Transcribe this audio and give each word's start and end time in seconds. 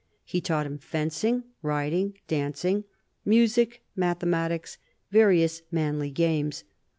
He 0.23 0.41
taught 0.41 0.63
them 0.63 0.79
fencing, 0.79 1.43
riding, 1.61 2.15
dancing, 2.27 2.85
music, 3.23 3.83
mathematics, 3.95 4.79
various 5.11 5.61
manly 5.71 6.09
games. 6.09 6.63